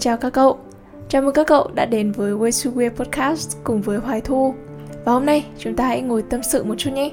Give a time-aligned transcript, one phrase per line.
[0.00, 0.58] chào các cậu.
[1.08, 4.54] Chào mừng các cậu đã đến với Way to Weird Podcast cùng với Hoài Thu.
[5.04, 7.10] Và hôm nay chúng ta hãy ngồi tâm sự một chút nhé.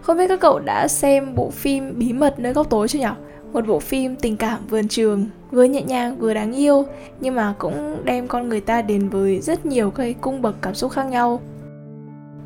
[0.00, 3.06] Không biết các cậu đã xem bộ phim Bí mật nơi góc tối chưa nhỉ?
[3.52, 6.84] Một bộ phim tình cảm vườn trường, vừa nhẹ nhàng vừa đáng yêu
[7.20, 10.74] Nhưng mà cũng đem con người ta đến với rất nhiều cây cung bậc cảm
[10.74, 11.40] xúc khác nhau.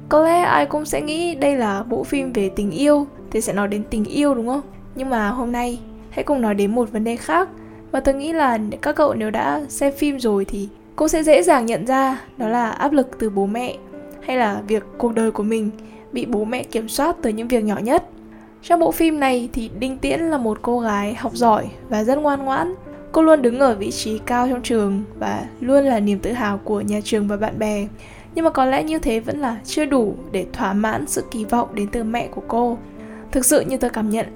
[0.08, 3.52] Có lẽ ai cũng sẽ nghĩ đây là bộ phim về tình yêu Thì sẽ
[3.52, 4.62] nói đến tình yêu đúng không?
[4.94, 7.48] Nhưng mà hôm nay hãy cùng nói đến một vấn đề khác
[7.90, 11.42] và tôi nghĩ là các cậu nếu đã xem phim rồi thì cũng sẽ dễ
[11.42, 13.76] dàng nhận ra đó là áp lực từ bố mẹ
[14.22, 15.70] hay là việc cuộc đời của mình
[16.12, 18.04] bị bố mẹ kiểm soát từ những việc nhỏ nhất.
[18.62, 22.18] Trong bộ phim này thì Đinh Tiễn là một cô gái học giỏi và rất
[22.18, 22.74] ngoan ngoãn.
[23.12, 26.58] Cô luôn đứng ở vị trí cao trong trường và luôn là niềm tự hào
[26.58, 27.86] của nhà trường và bạn bè.
[28.34, 31.44] Nhưng mà có lẽ như thế vẫn là chưa đủ để thỏa mãn sự kỳ
[31.44, 32.78] vọng đến từ mẹ của cô.
[33.30, 34.26] Thực sự như tôi cảm nhận,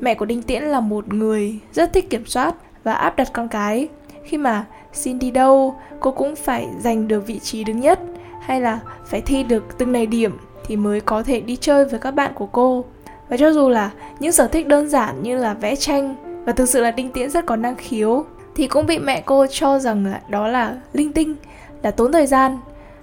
[0.00, 2.54] mẹ của Đinh Tiễn là một người rất thích kiểm soát
[2.84, 3.88] và áp đặt con cái.
[4.24, 8.00] Khi mà xin đi đâu cô cũng phải giành được vị trí đứng nhất
[8.40, 12.00] hay là phải thi được từng này điểm thì mới có thể đi chơi với
[12.00, 12.84] các bạn của cô.
[13.28, 13.90] Và cho dù là
[14.20, 17.30] những sở thích đơn giản như là vẽ tranh và thực sự là đinh tiễn
[17.30, 18.24] rất có năng khiếu
[18.56, 21.34] thì cũng bị mẹ cô cho rằng là đó là linh tinh
[21.82, 22.58] là tốn thời gian.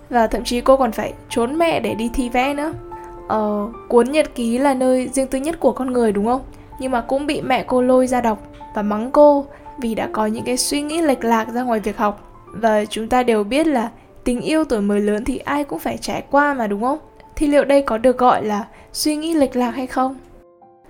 [0.10, 2.74] Và thậm chí cô còn phải trốn mẹ để đi thi vẽ nữa.
[3.28, 6.42] Ờ, cuốn nhật ký là nơi riêng tư nhất của con người đúng không?
[6.80, 8.40] Nhưng mà cũng bị mẹ cô lôi ra đọc
[8.76, 9.46] và mắng cô
[9.78, 12.28] vì đã có những cái suy nghĩ lệch lạc ra ngoài việc học.
[12.46, 13.90] Và chúng ta đều biết là
[14.24, 17.00] tình yêu tuổi mới lớn thì ai cũng phải trải qua mà, đúng không?
[17.36, 20.16] Thì liệu đây có được gọi là suy nghĩ lệch lạc hay không?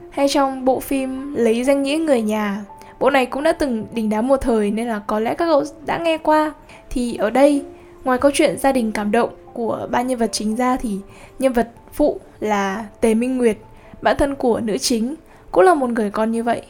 [0.09, 2.65] Hay trong bộ phim lấy danh nghĩa người nhà,
[2.99, 5.63] bộ này cũng đã từng đình đám một thời nên là có lẽ các cậu
[5.85, 6.53] đã nghe qua.
[6.89, 7.63] Thì ở đây,
[8.03, 10.97] ngoài câu chuyện gia đình cảm động của ba nhân vật chính ra thì
[11.39, 13.57] nhân vật phụ là tề minh nguyệt
[14.01, 15.15] bản thân của nữ chính
[15.51, 16.61] cũng là một người con như vậy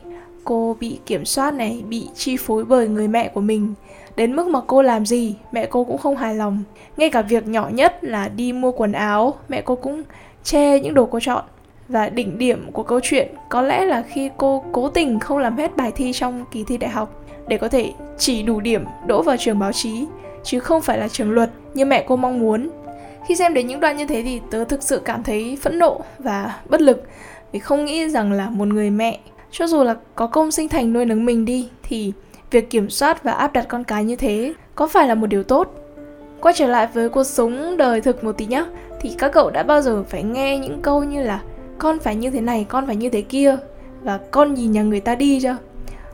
[0.43, 3.73] cô bị kiểm soát này, bị chi phối bởi người mẹ của mình.
[4.15, 6.63] Đến mức mà cô làm gì, mẹ cô cũng không hài lòng.
[6.97, 10.03] Ngay cả việc nhỏ nhất là đi mua quần áo, mẹ cô cũng
[10.43, 11.43] che những đồ cô chọn.
[11.87, 15.57] Và đỉnh điểm của câu chuyện, có lẽ là khi cô cố tình không làm
[15.57, 19.21] hết bài thi trong kỳ thi đại học để có thể chỉ đủ điểm đỗ
[19.21, 20.05] vào trường báo chí,
[20.43, 22.69] chứ không phải là trường luật như mẹ cô mong muốn.
[23.27, 26.01] Khi xem đến những đoạn như thế thì tớ thực sự cảm thấy phẫn nộ
[26.19, 27.03] và bất lực,
[27.51, 29.19] vì không nghĩ rằng là một người mẹ
[29.51, 32.13] cho dù là có công sinh thành nuôi nấng mình đi, thì
[32.51, 35.43] việc kiểm soát và áp đặt con cái như thế có phải là một điều
[35.43, 35.75] tốt?
[36.41, 38.65] Quay trở lại với cuộc sống đời thực một tí nhá.
[39.01, 41.41] Thì các cậu đã bao giờ phải nghe những câu như là
[41.77, 43.57] con phải như thế này, con phải như thế kia
[44.03, 45.57] và con nhìn nhà người ta đi chưa?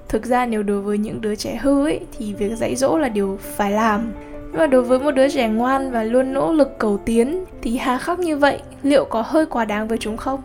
[0.07, 3.09] Thực ra nếu đối với những đứa trẻ hư ấy, thì việc dạy dỗ là
[3.09, 4.11] điều phải làm.
[4.31, 7.77] Nhưng mà đối với một đứa trẻ ngoan và luôn nỗ lực cầu tiến, thì
[7.77, 10.41] hà khắc như vậy, liệu có hơi quá đáng với chúng không?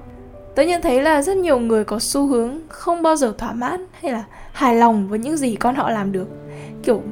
[0.55, 3.87] Tớ nhận thấy là rất nhiều người có xu hướng không bao giờ thỏa mãn
[4.01, 6.29] hay là hài lòng với những gì con họ làm được.
[6.83, 7.03] Kiểu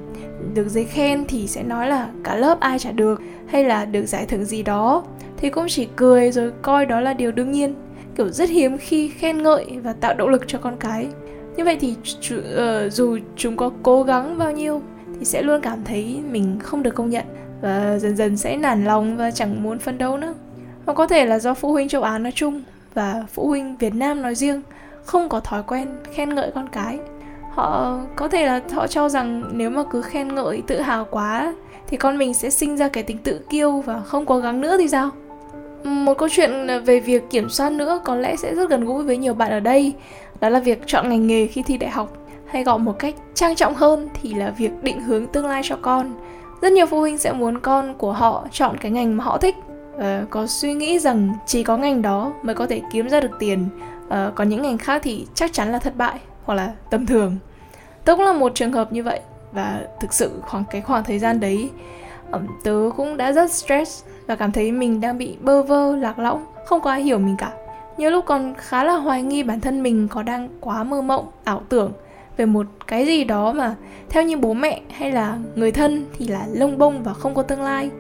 [0.55, 4.07] được giấy khen thì sẽ nói là cả lớp ai chả được hay là được
[4.07, 5.05] giải thưởng gì đó
[5.37, 7.75] thì cũng chỉ cười rồi coi đó là điều đương nhiên.
[8.17, 11.07] Kiểu rất hiếm khi khen ngợi và tạo động lực cho con cái.
[11.57, 11.95] Như vậy thì
[12.37, 14.83] uh, dù chúng có cố gắng bao nhiêu
[15.19, 17.25] thì sẽ luôn cảm thấy mình không được công nhận
[17.63, 20.35] và dần dần sẽ nản lòng và chẳng muốn phân đấu nữa.
[20.87, 22.63] Hoặc có thể là do phụ huynh châu Á nói chung
[22.95, 24.63] và phụ huynh Việt Nam nói riêng,
[25.05, 26.99] không có thói quen khen ngợi con cái.
[27.51, 31.55] Họ, có thể là họ cho rằng nếu mà cứ khen ngợi tự hào quá,
[31.87, 34.77] thì con mình sẽ sinh ra cái tính tự kiêu và không cố gắng nữa
[34.79, 35.11] thì sao?
[35.85, 39.17] Một câu chuyện về việc kiểm soát nữa có lẽ sẽ rất gần gũi với
[39.17, 39.95] nhiều bạn ở đây,
[40.41, 42.13] đó là việc chọn ngành nghề khi thi đại học.
[42.47, 45.77] Hay gọi một cách trang trọng hơn thì là việc định hướng tương lai cho
[45.83, 46.13] con.
[46.61, 49.55] Rất nhiều phụ huynh sẽ muốn con của họ chọn cái ngành mà họ thích
[49.97, 53.31] uh, có suy nghĩ rằng chỉ có ngành đó mới có thể kiếm ra được
[53.39, 53.69] tiền.
[54.09, 57.07] Ờ, uh, còn những ngành khác thì chắc chắn là thất bại hoặc là tầm
[57.07, 57.37] thường.
[58.05, 59.21] Tớ cũng là một trường hợp như vậy
[59.53, 61.71] và thực sự khoảng cái khoảng thời gian đấy
[62.33, 66.19] um, tớ cũng đã rất stress và cảm thấy mình đang bị bơ vơ lạc
[66.19, 67.53] lõng không có ai hiểu mình cả.
[67.97, 71.31] Nhiều lúc còn khá là hoài nghi bản thân mình có đang quá mơ mộng
[71.45, 71.93] ảo tưởng
[72.37, 73.75] về một cái gì đó mà
[74.09, 77.43] theo như bố mẹ hay là người thân thì là lông bông và không có
[77.43, 77.91] tương lai.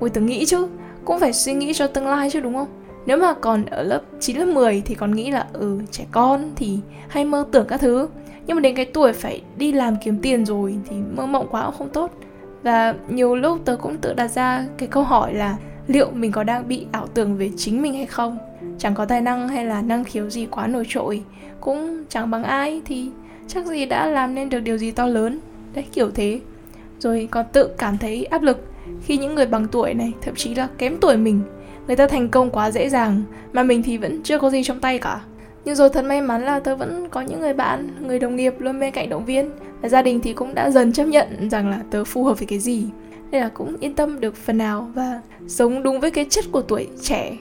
[0.00, 0.68] Ôi tớ nghĩ chứ
[1.04, 2.68] cũng phải suy nghĩ cho tương lai chứ, đúng không?
[3.06, 6.50] Nếu mà còn ở lớp 9 lớp 10 thì còn nghĩ là ừ trẻ con
[6.56, 6.78] thì
[7.08, 8.08] hay mơ tưởng các thứ.
[8.46, 11.64] Nhưng mà đến cái tuổi phải đi làm kiếm tiền rồi thì mơ mộng quá
[11.66, 12.10] cũng không tốt.
[12.62, 15.56] Và nhiều lúc tớ cũng tự đặt ra cái câu hỏi là
[15.86, 18.38] liệu mình có đang bị ảo tưởng về chính mình hay không?
[18.78, 21.22] Chẳng có tài năng hay là năng khiếu gì quá nổi trội.
[21.60, 23.10] Cũng chẳng bằng ai thì
[23.46, 25.40] chắc gì đã làm nên được điều gì to lớn.
[25.74, 26.40] Đấy, kiểu thế.
[26.98, 28.64] Rồi còn tự cảm thấy áp lực
[29.02, 31.40] khi những người bằng tuổi này thậm chí là kém tuổi mình.
[31.86, 34.80] Người ta thành công quá dễ dàng, mà mình thì vẫn chưa có gì trong
[34.80, 35.20] tay cả.
[35.64, 38.54] Nhưng rồi thật may mắn là tớ vẫn có những người bạn, người đồng nghiệp
[38.58, 39.50] luôn bên cạnh động viên.
[39.80, 42.46] Và gia đình thì cũng đã dần chấp nhận rằng là tớ phù hợp với
[42.46, 42.86] cái gì.
[43.30, 46.62] Nên là cũng yên tâm được phần nào và sống đúng với cái chất của
[46.62, 47.36] tuổi trẻ.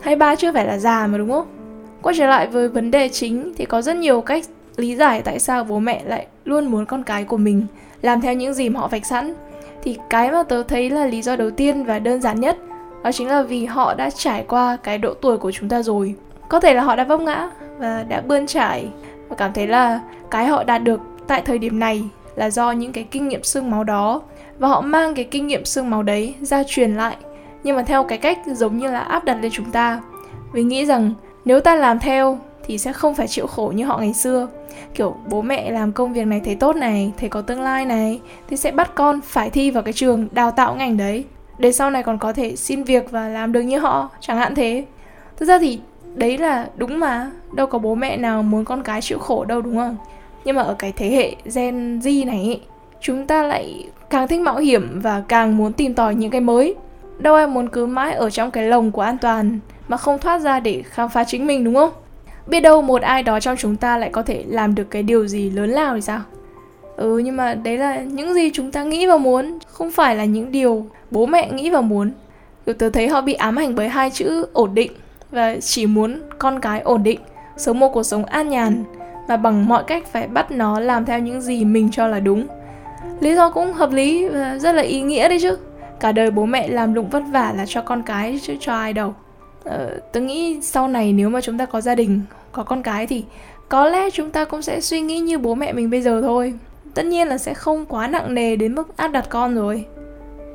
[0.00, 1.46] Hay ba chưa phải là già mà, đúng không?
[2.02, 4.44] Quay trở lại với vấn đề chính thì có rất nhiều cách
[4.76, 7.66] lý giải tại sao bố mẹ lại luôn muốn con cái của mình
[8.02, 9.34] làm theo những gì mà họ vạch sẵn
[9.88, 12.56] thì cái mà tớ thấy là lý do đầu tiên và đơn giản nhất,
[13.04, 16.14] đó chính là vì họ đã trải qua cái độ tuổi của chúng ta rồi.
[16.48, 18.88] Có thể là họ đã vấp ngã và đã bươn trải.
[19.28, 20.00] Và cảm thấy là
[20.30, 22.04] cái họ đạt được tại thời điểm này
[22.36, 24.20] là do những cái kinh nghiệm xương máu đó.
[24.58, 27.16] Và họ mang cái kinh nghiệm xương máu đấy ra truyền lại.
[27.62, 30.00] Nhưng mà theo cái cách giống như là áp đặt lên chúng ta.
[30.52, 31.14] Vì nghĩ rằng
[31.44, 32.38] nếu ta làm theo
[32.68, 34.48] thì sẽ không phải chịu khổ như họ ngày xưa.
[34.94, 38.20] Kiểu bố mẹ làm công việc này thấy tốt này thấy có tương lai này
[38.48, 41.24] thì sẽ bắt con phải thi vào cái trường đào tạo ngành đấy.
[41.58, 44.54] Để sau này còn có thể xin việc và làm được như họ chẳng hạn
[44.54, 44.84] thế.
[45.36, 45.80] Thực ra thì
[46.14, 49.60] đấy là đúng mà đâu có bố mẹ nào muốn con cái chịu khổ đâu
[49.60, 49.96] đúng không?
[50.44, 52.60] Nhưng mà ở cái thế hệ gen z này ấy,
[53.00, 56.74] chúng ta lại càng thích mạo hiểm và càng muốn tìm tòi những cái mới.
[57.18, 60.38] Đâu ai muốn cứ mãi ở trong cái lồng của an toàn mà không thoát
[60.38, 61.90] ra để khám phá chính mình đúng không?
[62.48, 65.26] Biết đâu một ai đó trong chúng ta lại có thể làm được cái điều
[65.26, 66.20] gì lớn lao thì sao?
[66.96, 70.24] Ừ nhưng mà đấy là những gì chúng ta nghĩ và muốn không phải là
[70.24, 72.10] những điều bố mẹ nghĩ và muốn.
[72.66, 74.92] Kiểu tớ thấy họ bị ám ảnh bởi hai chữ ổn định
[75.30, 77.20] và chỉ muốn con cái ổn định
[77.56, 78.84] sống một cuộc sống an nhàn
[79.28, 82.46] mà bằng mọi cách phải bắt nó làm theo những gì mình cho là đúng.
[83.20, 85.56] Lý do cũng hợp lý và rất là ý nghĩa đấy chứ.
[86.00, 88.92] Cả đời bố mẹ làm lụng vất vả là cho con cái chứ cho ai
[88.92, 89.14] đâu.
[89.64, 92.20] Ờ, tớ nghĩ sau này nếu mà chúng ta có gia đình
[92.52, 93.24] có con cái thì
[93.68, 96.54] có lẽ chúng ta cũng sẽ suy nghĩ như bố mẹ mình bây giờ thôi.
[96.94, 99.84] Tất nhiên là sẽ không quá nặng nề đến mức áp đặt con rồi.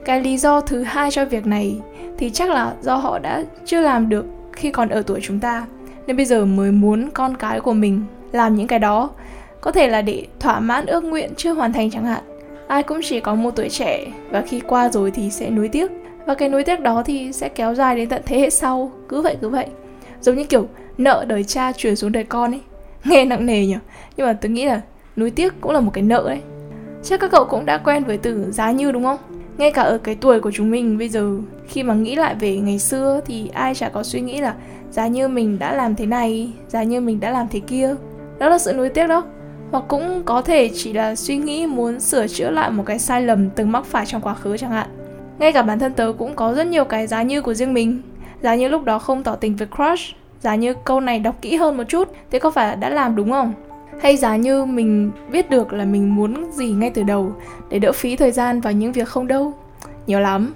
[0.06, 1.80] Cái lý do thứ hai cho việc này
[2.18, 5.66] thì chắc là do họ đã chưa làm được khi còn ở tuổi chúng ta,
[6.08, 8.02] nên bây giờ mới muốn con cái của mình
[8.32, 9.10] làm những cái đó.
[9.62, 12.24] Có thể là để thỏa mãn ước nguyện chưa hoàn thành chẳng hạn.
[12.68, 15.92] Ai cũng chỉ có một tuổi trẻ và khi qua rồi thì sẽ nuối tiếc.
[16.26, 18.92] Và cái nuối tiếc đó thì sẽ kéo dài đến tận thế hệ sau.
[19.10, 19.68] Cứ vậy cứ vậy.
[20.22, 20.68] Giống như kiểu
[20.98, 22.62] nợ đời cha chuyển xuống đời con ấy.
[23.04, 23.78] Nghe nặng nề nhỉ
[24.18, 24.82] nhưng mà tôi nghĩ là
[25.18, 26.42] nuối tiếc cũng là một cái nợ đấy
[27.04, 29.18] chắc các cậu cũng đã quen với từ giá như đúng không?
[29.58, 31.38] Ngay cả ở cái tuổi của chúng mình, bây giờ
[31.68, 34.56] khi mà nghĩ lại về ngày xưa thì ai chả có suy nghĩ là
[34.90, 37.96] giá như mình đã làm thế này, giá như mình đã làm thế kia.
[38.40, 39.24] Đó là sự nuối tiếc đó.
[39.72, 43.22] Hoặc cũng có thể chỉ là suy nghĩ muốn sửa chữa lại một cái sai
[43.22, 44.88] lầm từng mắc phải trong quá khứ chẳng hạn.
[45.40, 48.02] Ngay cả bản thân tớ cũng có rất nhiều cái giá như của riêng mình.
[48.42, 51.56] Giá như lúc đó không tỏ tình với crush giá như câu này đọc kỹ
[51.56, 53.54] hơn một chút thế có phải đã làm đúng không?
[54.02, 57.32] Hay giá như mình biết được là mình muốn gì ngay từ đầu
[57.70, 59.54] để đỡ phí thời gian vào những việc không đâu?
[60.08, 60.54] Nhiều lắm,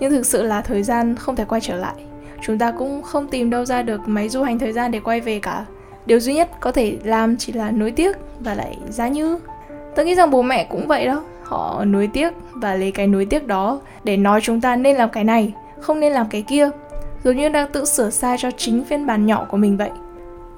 [0.00, 1.94] nhưng thực sự là thời gian không thể quay trở lại.
[2.42, 5.20] Chúng ta cũng không tìm đâu ra được máy du hành thời gian để quay
[5.20, 5.64] về cả.
[6.06, 9.38] Điều duy nhất có thể làm chỉ là nuối tiếc và lại giá như.
[9.94, 11.22] Tôi nghĩ rằng bố mẹ cũng vậy đó.
[11.42, 15.10] Họ nuối tiếc và lấy cái nuối tiếc đó để nói chúng ta nên làm
[15.10, 16.70] cái này, không nên làm cái kia
[17.24, 19.90] giống như đang tự sửa sai cho chính phiên bản nhỏ của mình vậy.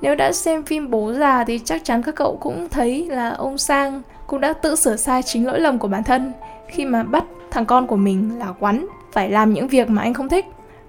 [0.01, 3.59] Nếu đã xem phim bố già thì chắc chắn các cậu cũng thấy là ông
[3.59, 6.33] sang cũng đã tự sửa sai chính lỗi lầm của bản thân.
[6.69, 10.15] Khi mà bắt thằng con của mình là quắn phải làm những việc mà anh
[10.15, 10.47] không thích.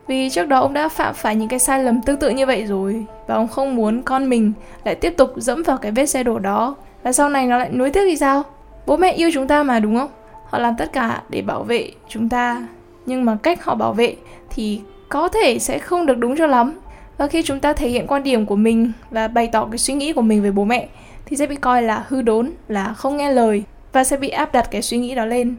[0.07, 2.65] Vì trước đó ông đã phạm phải những cái sai lầm tương tự như vậy
[2.65, 6.23] rồi, và ông không muốn con mình lại tiếp tục dẫm vào cái vết xe
[6.23, 6.75] đổ đó.
[7.03, 8.43] Và sau này nó lại nuối tiếc thì sao?
[8.85, 10.09] Bố mẹ yêu chúng ta mà, đúng không?
[10.49, 12.67] Họ làm tất cả để bảo vệ chúng ta.
[13.05, 14.15] Nhưng mà cách họ bảo vệ
[14.49, 16.79] thì có thể sẽ không được đúng cho lắm.
[17.17, 19.93] Và khi chúng ta thể hiện quan điểm của mình và bày tỏ cái suy
[19.93, 20.87] nghĩ của mình về bố mẹ
[21.25, 23.63] thì sẽ bị coi là hư đốn là không nghe lời
[23.93, 25.55] và sẽ bị áp đặt cái suy nghĩ đó lên.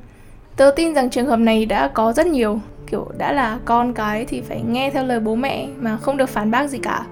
[0.56, 4.24] Tớ tin rằng trường hợp này đã có rất nhiều kiểu đã là con cái
[4.24, 7.06] thì phải nghe theo lời bố mẹ mà không được phản bác gì cả.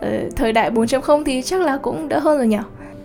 [0.00, 2.58] Ờ, thời đại 4.0 thì chắc là cũng đỡ hơn rồi nhỉ?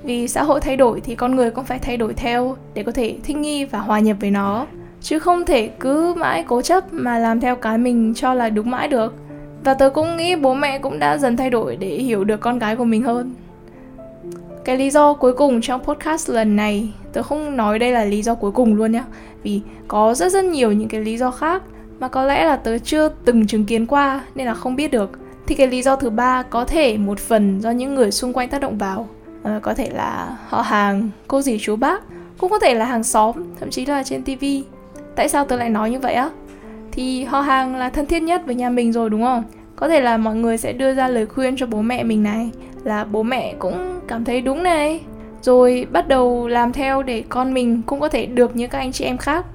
[0.04, 2.92] Vì xã hội thay đổi thì con người cũng phải thay đổi theo để có
[2.92, 4.66] thể thích nghi và hòa nhập với nó
[5.02, 8.72] chứ không thể cứ mãi cố chấp mà làm theo cái mình cho là đúng
[8.72, 9.14] mãi được.
[9.64, 12.60] Và tớ cũng nghĩ bố mẹ cũng đã dần thay đổi để hiểu được con
[12.60, 13.34] gái của mình hơn.
[14.66, 18.22] Cái lý do cuối cùng trong podcast lần này tớ không nói đây là lý
[18.22, 19.04] do cuối cùng luôn nhá.
[19.44, 21.64] Vì có rất rất nhiều những cái lý do khác
[22.00, 25.12] mà có lẽ là tớ chưa từng chứng kiến qua nên là không biết được.
[25.48, 28.50] Thì cái lý do thứ ba có thể một phần do những người xung quanh
[28.50, 29.08] tác động vào.
[29.44, 32.04] À, có thể là họ hàng cô dì chú bác
[32.38, 34.64] cũng có thể là hàng xóm thậm chí là trên tivi
[35.18, 36.30] tại sao tớ lại nói như vậy á?
[36.92, 39.44] Thì họ hàng là thân thiết nhất với nhà mình rồi đúng không?
[39.76, 42.50] Có thể là mọi người sẽ đưa ra lời khuyên cho bố mẹ mình này
[42.84, 45.02] là bố mẹ cũng cảm thấy đúng này.
[45.42, 48.92] Rồi bắt đầu làm theo để con mình cũng có thể được như các anh
[48.92, 49.46] chị em khác.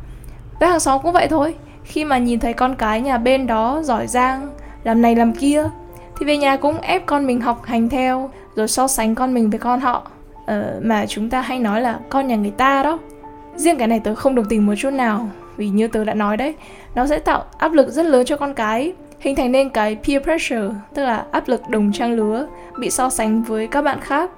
[0.61, 1.55] Với hàng xóm cũng vậy thôi.
[1.85, 4.51] Khi mà nhìn thấy con cái nhà bên đó giỏi giang
[4.85, 5.65] làm này làm kia
[6.19, 9.51] thì về nhà cũng ép con mình học hành theo rồi so sánh con mình
[9.51, 10.11] với con họ.
[10.47, 12.99] Ờ, mà chúng ta hay nói là con nhà người ta đó.
[13.57, 16.37] Riêng cái này tớ không đồng tình một chút nào vì như tớ đã nói
[16.37, 16.55] đấy,
[16.95, 20.23] nó sẽ tạo áp lực rất lớn cho con cái, hình thành nên cái peer
[20.23, 22.47] pressure, tức là áp lực đồng trang lứa,
[22.79, 24.31] bị so sánh với các bạn khác,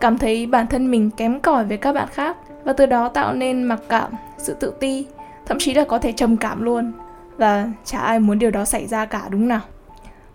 [0.00, 3.34] cảm thấy bản thân mình kém cỏi với các bạn khác, và từ đó tạo
[3.34, 5.06] nên mặc cảm, sự tự ti,
[5.46, 6.92] thậm chí là có thể trầm cảm luôn.
[7.36, 9.60] Và chả ai muốn điều đó xảy ra cả, đúng nào?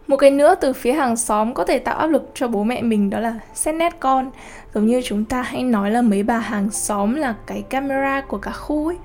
[0.07, 2.81] Một cái nữa từ phía hàng xóm có thể tạo áp lực cho bố mẹ
[2.81, 4.31] mình đó là xét nét con.
[4.73, 8.37] Giống như chúng ta hay nói là mấy bà hàng xóm là cái camera của
[8.37, 8.97] cả khu ấy,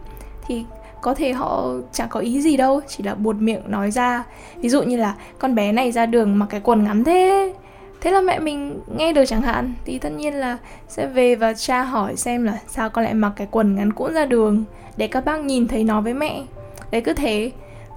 [0.47, 0.65] thì
[1.03, 4.25] có thể họ chẳng có ý gì đâu chỉ là buột miệng nói ra.
[4.57, 7.53] Ví dụ như là con bé này ra đường mặc cái quần ngắn thế
[8.01, 9.75] thế là mẹ mình nghe được chẳng hạn.
[9.85, 13.33] Thì tất nhiên là sẽ về và tra hỏi xem là sao con lại mặc
[13.37, 14.65] cái quần ngắn cũ ra đường
[14.97, 16.43] để các bác nhìn thấy nó với mẹ.
[16.91, 17.51] Đấy cứ thế.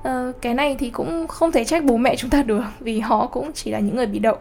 [0.04, 3.28] Ờ, cái này thì cũng không thể trách bố mẹ chúng ta được vì họ
[3.28, 4.38] cũng chỉ là những người bị động.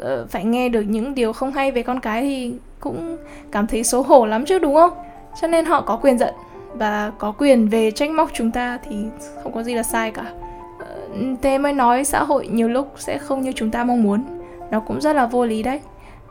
[0.00, 3.16] Ờ, phải nghe được những điều không hay về con cái thì cũng
[3.52, 4.90] cảm thấy xấu hổ lắm chứ đúng không?
[5.40, 6.34] Cho nên họ có quyền giận
[6.78, 8.96] và có quyền về trách móc chúng ta thì
[9.42, 10.24] không có gì là sai cả.
[10.78, 10.86] Ờ,
[11.42, 14.24] thế mới nói xã hội nhiều lúc sẽ không như chúng ta mong muốn.
[14.70, 15.80] Nó cũng rất là vô lý đấy.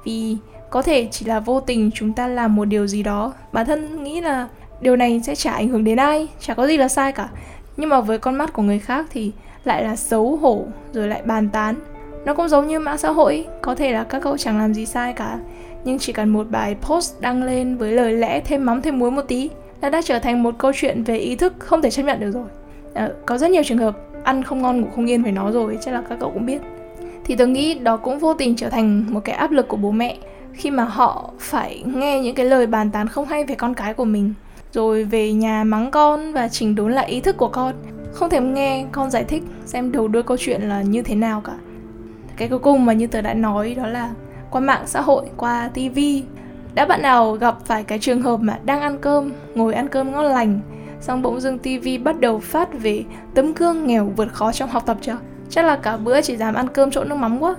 [0.04, 0.38] Vì
[0.70, 4.04] có thể chỉ là vô tình chúng ta làm một điều gì đó, bản thân
[4.04, 4.48] nghĩ là
[4.82, 7.30] điều này sẽ chả ảnh hưởng đến ai, chả có gì là sai cả.
[7.78, 9.32] Nhưng mà với con mắt của người khác thì
[9.64, 11.76] lại là xấu hổ, rồi lại bàn tán.
[12.26, 14.86] Nó cũng giống như mạng xã hội có thể là các cậu chẳng làm gì
[14.86, 15.40] sai cả.
[15.84, 19.12] Nhưng chỉ cần một bài post đăng lên với lời lẽ thêm mắm thêm muối
[19.12, 19.50] một tí
[19.82, 22.32] nó đã trở thành một câu chuyện về ý thức không thể chấp nhận được
[22.32, 22.48] rồi.
[22.94, 25.78] À, có rất nhiều trường hợp ăn không ngon ngủ không yên với nó rồi
[25.82, 26.62] chắc là các cậu cũng biết.
[27.26, 29.92] Thì tôi nghĩ đó cũng vô tình trở thành một cái áp lực của bố
[29.92, 30.18] mẹ
[30.54, 33.94] khi mà họ phải nghe những cái lời bàn tán không hay về con cái
[33.94, 34.34] của mình.
[34.72, 37.74] Rồi về nhà mắng con và chỉnh đốn lại ý thức của con.
[38.14, 41.42] Không thèm nghe con giải thích xem đầu đuôi câu chuyện là như thế nào
[41.42, 41.54] cả.
[42.38, 44.10] Cái cuối cùng mà như tớ đã nói đó là
[44.52, 46.24] qua mạng xã hội qua tivi
[46.76, 50.12] đã bạn nào gặp phải cái trường hợp mà đang ăn cơm, ngồi ăn cơm
[50.12, 50.60] ngon lành,
[51.02, 53.04] xong bỗng dưng tivi bắt đầu phát về
[53.34, 55.18] tấm gương nghèo vượt khó trong học tập chưa?
[55.50, 57.56] Chắc là cả bữa chỉ dám ăn cơm trộn nước mắm quá.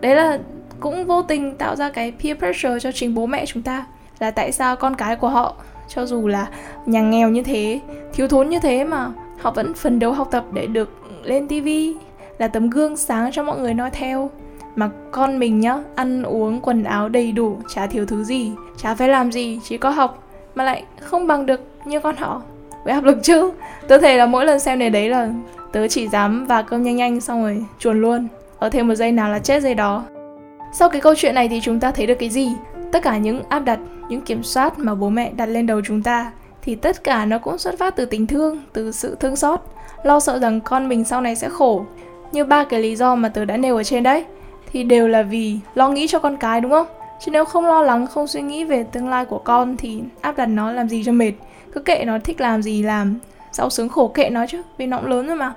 [0.00, 0.38] Đấy là
[0.80, 3.86] cũng vô tình tạo ra cái peer pressure cho chính bố mẹ chúng ta,
[4.18, 5.54] là tại sao con cái của họ,
[5.88, 6.46] cho dù là
[6.86, 7.80] nhà nghèo như thế,
[8.12, 9.10] thiếu thốn như thế mà
[9.40, 11.94] họ vẫn phấn đấu học tập để được lên tivi
[12.38, 14.30] là tấm gương sáng cho mọi người nói theo
[14.76, 18.94] mà con mình nhá, ăn uống quần áo đầy đủ, chả thiếu thứ gì, chả
[18.94, 22.42] phải làm gì, chỉ có học, mà lại không bằng được như con họ.
[22.84, 23.50] Với áp lực chứ,
[23.88, 25.28] tớ thể là mỗi lần xem này đấy là
[25.72, 28.28] tớ chỉ dám và cơm nhanh nhanh xong rồi chuồn luôn.
[28.58, 30.04] Ở thêm một giây nào là chết giây đó.
[30.72, 32.48] Sau cái câu chuyện này thì chúng ta thấy được cái gì?
[32.92, 36.02] Tất cả những áp đặt, những kiểm soát mà bố mẹ đặt lên đầu chúng
[36.02, 39.60] ta, thì tất cả nó cũng xuất phát từ tình thương, từ sự thương xót.
[40.02, 41.84] Lo sợ rằng con mình sau này sẽ khổ.
[42.32, 44.24] Như ba cái lý do mà tớ đã nêu ở trên đấy
[44.72, 46.86] thì đều là vì lo nghĩ cho con cái, đúng không?
[47.24, 50.36] Chứ nếu không lo lắng, không suy nghĩ về tương lai của con thì áp
[50.36, 51.32] đặt nó làm gì cho mệt?
[51.72, 53.18] Cứ kệ nó thích làm gì làm,
[53.52, 55.52] sau sướng khổ kệ nó chứ, vì nó cũng lớn rồi mà.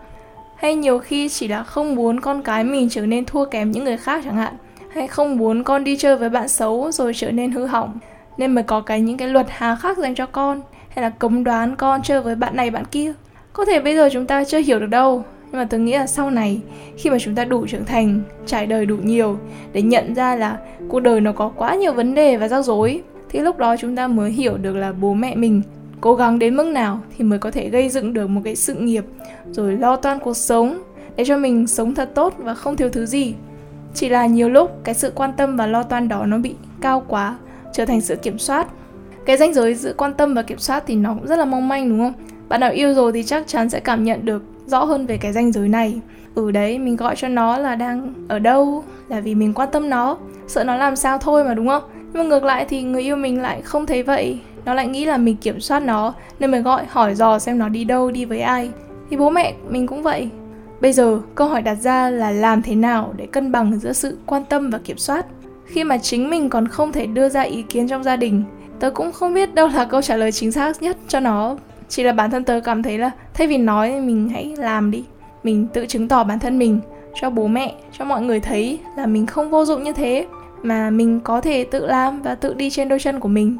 [0.56, 3.84] Hay nhiều khi chỉ là không muốn con cái mình trở nên thua kém những
[3.84, 4.54] người khác chẳng hạn,
[4.94, 7.98] hay không muốn con đi chơi với bạn xấu rồi trở nên hư hỏng,
[8.38, 11.44] nên mới có cái những cái luật hà khắc dành cho con, hay là cấm
[11.44, 13.14] đoán con chơi với bạn này bạn kia.
[13.54, 15.24] Có thể bây giờ chúng ta chưa hiểu được đâu
[15.54, 16.62] nhưng mà tôi nghĩ là sau này,
[16.98, 19.38] khi mà chúng ta đủ trưởng thành, trải đời đủ nhiều
[19.74, 20.58] để nhận ra là
[20.90, 23.96] cuộc đời nó có quá nhiều vấn đề và rắc rối, thì lúc đó chúng
[23.96, 25.62] ta mới hiểu được là bố mẹ mình
[26.02, 28.74] cố gắng đến mức nào thì mới có thể gây dựng được một cái sự
[28.74, 29.06] nghiệp
[29.52, 30.84] rồi lo toan cuộc sống
[31.16, 33.34] để cho mình sống thật tốt và không thiếu thứ gì.
[33.94, 37.04] Chỉ là nhiều lúc cái sự quan tâm và lo toan đó nó bị cao
[37.08, 37.38] quá,
[37.74, 38.68] trở thành sự kiểm soát.
[39.26, 41.68] Cái ranh giới giữa quan tâm và kiểm soát thì nó cũng rất là mong
[41.68, 42.14] manh, đúng không?
[42.50, 45.34] Bạn nào yêu rồi thì chắc chắn sẽ cảm nhận được rõ hơn về cái
[45.34, 46.00] ranh giới này.
[46.36, 49.90] Ở đấy, mình gọi cho nó là đang ở đâu là vì mình quan tâm
[49.90, 50.18] nó.
[50.48, 51.84] Sợ nó làm sao thôi mà, đúng không?
[52.14, 54.40] Nhưng mà ngược lại thì người yêu mình lại không thấy vậy.
[54.66, 57.70] Nó lại nghĩ là mình kiểm soát nó, nên mới gọi, hỏi dò xem nó
[57.70, 58.70] đi đâu, đi với ai.
[59.10, 60.30] Thì bố mẹ mình cũng vậy.
[60.82, 64.18] Bây giờ, câu hỏi đặt ra là làm thế nào để cân bằng giữa sự
[64.26, 65.26] quan tâm và kiểm soát?
[65.66, 68.44] Khi mà chính mình còn không thể đưa ra ý kiến trong gia đình,
[68.80, 71.56] tớ cũng không biết đâu là câu trả lời chính xác nhất cho nó
[71.90, 74.92] chỉ là bản thân tớ cảm thấy là, thay vì nói thì mình hãy làm
[74.92, 75.04] đi,
[75.44, 76.80] mình tự chứng tỏ bản thân mình
[77.16, 80.26] cho bố mẹ, cho mọi người thấy là mình không vô dụng như thế,
[80.62, 83.58] mà mình có thể tự làm và tự đi trên đôi chân của mình.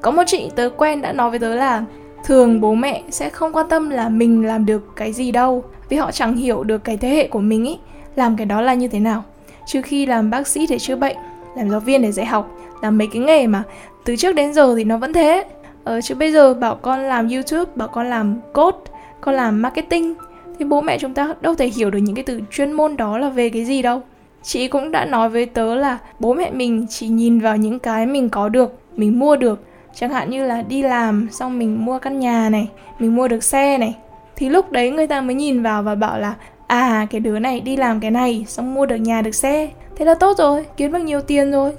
[0.00, 1.84] Có một chị tớ quen đã nói với tớ là,
[2.24, 5.96] thường bố mẹ sẽ không quan tâm là mình làm được cái gì đâu, vì
[5.96, 7.78] họ chẳng hiểu được cái thế hệ của mình ý,
[8.16, 9.24] làm cái đó là như thế nào.
[9.66, 11.16] Trừ khi làm bác sĩ để chữa bệnh,
[11.56, 12.50] làm giáo viên để dạy học,
[12.82, 13.62] làm mấy cái nghề mà
[14.04, 15.44] từ trước đến giờ thì nó vẫn thế
[15.86, 18.78] ờ, chứ bây giờ bảo con làm youtube bảo con làm code
[19.20, 20.14] con làm marketing
[20.58, 23.18] thì bố mẹ chúng ta đâu thể hiểu được những cái từ chuyên môn đó
[23.18, 24.02] là về cái gì đâu.
[24.42, 28.06] Chị cũng đã nói với tớ là bố mẹ mình chỉ nhìn vào những cái
[28.06, 29.60] mình có được mình mua được.
[29.94, 33.44] Chẳng hạn như là đi làm xong mình mua căn nhà này mình mua được
[33.44, 33.96] xe này.
[34.36, 36.34] Thì lúc đấy người ta mới nhìn vào và bảo là
[36.66, 39.68] à cái đứa này đi làm cái này xong mua được nhà được xe.
[39.96, 41.72] Thế là tốt rồi kiếm được nhiều tiền rồi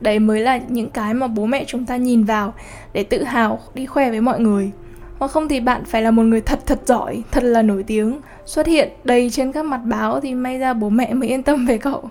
[0.00, 2.54] đấy mới là những cái mà bố mẹ chúng ta nhìn vào
[2.92, 4.70] để tự hào đi khoe với mọi người.
[5.18, 8.20] Hoặc không thì bạn phải là một người thật thật giỏi, thật là nổi tiếng.
[8.46, 11.66] Xuất hiện đầy trên các mặt báo thì may ra bố mẹ mới yên tâm
[11.66, 12.10] về cậu.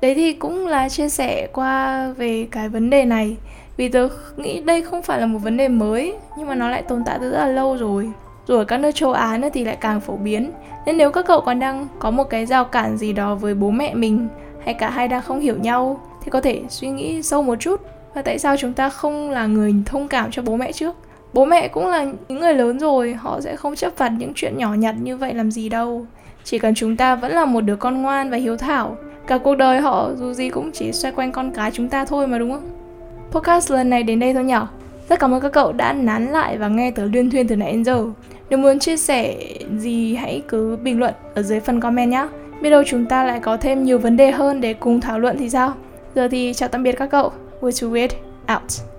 [0.00, 3.36] Đấy thì cũng là chia sẻ qua về cái vấn đề này.
[3.76, 6.82] Vì tớ nghĩ đây không phải là một vấn đề mới, nhưng mà nó lại
[6.82, 8.10] tồn tại từ rất là lâu rồi.
[8.46, 10.50] Rồi ở các nước châu Á nữa thì lại càng phổ biến.
[10.86, 13.70] Nên nếu các cậu còn đang có một cái rào cản gì đó với bố
[13.70, 14.28] mẹ mình,
[14.64, 17.80] hay cả hai đang không hiểu nhau thì có thể suy nghĩ sâu một chút
[18.14, 20.94] và tại sao chúng ta không là người thông cảm cho bố mẹ trước?
[21.32, 24.58] Bố mẹ cũng là những người lớn rồi, họ sẽ không chấp vặt những chuyện
[24.58, 26.06] nhỏ nhặt như vậy làm gì đâu.
[26.44, 29.54] Chỉ cần chúng ta vẫn là một đứa con ngoan và hiếu thảo, cả cuộc
[29.54, 32.52] đời họ dù gì cũng chỉ xoay quanh con cái chúng ta thôi mà, đúng
[32.52, 32.70] không?
[33.30, 34.68] Podcast lần này đến đây thôi nhỏ
[35.08, 37.72] rất cảm ơn các cậu đã nán lại và nghe tớ liên thuyên từ nãy
[37.72, 38.04] đến giờ.
[38.50, 39.36] Nếu muốn chia sẻ
[39.78, 42.26] gì hãy cứ bình luận ở dưới phần comment nhé
[42.62, 45.36] biết đâu chúng ta lại có thêm nhiều vấn đề hơn để cùng thảo luận
[45.38, 45.72] thì sao?
[46.14, 47.32] Giờ thì chào tạm biệt các cậu.
[47.60, 48.12] We're to it
[48.54, 48.93] out?